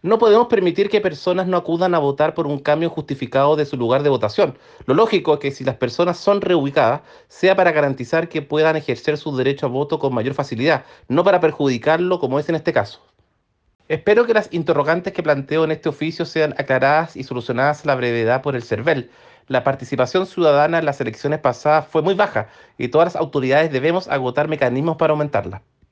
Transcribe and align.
No 0.00 0.18
podemos 0.18 0.46
permitir 0.46 0.88
que 0.88 1.00
personas 1.00 1.48
no 1.48 1.56
acudan 1.56 1.92
a 1.92 1.98
votar 1.98 2.32
por 2.34 2.46
un 2.46 2.60
cambio 2.60 2.88
justificado 2.88 3.56
de 3.56 3.66
su 3.66 3.76
lugar 3.76 4.04
de 4.04 4.10
votación. 4.10 4.56
Lo 4.86 4.94
lógico 4.94 5.34
es 5.34 5.40
que 5.40 5.50
si 5.50 5.64
las 5.64 5.74
personas 5.74 6.18
son 6.18 6.40
reubicadas, 6.40 7.00
sea 7.26 7.56
para 7.56 7.72
garantizar 7.72 8.28
que 8.28 8.40
puedan 8.40 8.76
ejercer 8.76 9.18
su 9.18 9.36
derecho 9.36 9.66
a 9.66 9.70
voto 9.70 9.98
con 9.98 10.14
mayor 10.14 10.34
facilidad, 10.34 10.84
no 11.08 11.24
para 11.24 11.40
perjudicarlo 11.40 12.20
como 12.20 12.38
es 12.38 12.48
en 12.48 12.54
este 12.54 12.72
caso. 12.72 13.00
Espero 13.88 14.24
que 14.24 14.34
las 14.34 14.52
interrogantes 14.52 15.12
que 15.12 15.22
planteo 15.24 15.64
en 15.64 15.72
este 15.72 15.88
oficio 15.88 16.24
sean 16.26 16.54
aclaradas 16.58 17.16
y 17.16 17.24
solucionadas 17.24 17.82
a 17.82 17.88
la 17.88 17.96
brevedad 17.96 18.40
por 18.42 18.54
el 18.54 18.62
CERVEL. 18.62 19.10
La 19.48 19.64
participación 19.64 20.26
ciudadana 20.26 20.78
en 20.78 20.84
las 20.84 21.00
elecciones 21.00 21.40
pasadas 21.40 21.88
fue 21.88 22.02
muy 22.02 22.14
baja 22.14 22.48
y 22.76 22.88
todas 22.88 23.06
las 23.06 23.16
autoridades 23.16 23.72
debemos 23.72 24.06
agotar 24.06 24.46
mecanismos 24.46 24.96
para 24.96 25.12
aumentarla. 25.12 25.62